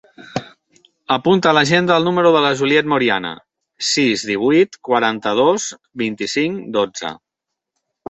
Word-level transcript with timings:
Apunta 1.15 1.51
a 1.51 1.53
l'agenda 1.57 1.97
el 2.01 2.07
número 2.07 2.31
de 2.37 2.41
la 2.47 2.51
Juliette 2.63 2.91
Moriana: 2.95 3.35
sis, 3.93 4.27
divuit, 4.33 4.83
quaranta-dos, 4.93 5.71
vint-i-cinc, 6.07 6.61
dotze. 6.83 7.17